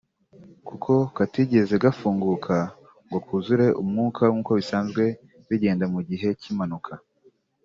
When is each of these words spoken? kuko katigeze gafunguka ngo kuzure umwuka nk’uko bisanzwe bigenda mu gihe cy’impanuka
kuko 0.67 0.91
katigeze 1.15 1.73
gafunguka 1.83 2.55
ngo 3.05 3.17
kuzure 3.27 3.65
umwuka 3.81 4.21
nk’uko 4.31 4.51
bisanzwe 4.59 5.03
bigenda 5.49 5.85
mu 5.93 5.99
gihe 6.09 6.27
cy’impanuka 6.41 6.93